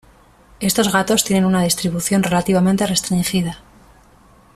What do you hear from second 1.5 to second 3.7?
distribución relativamente restringida.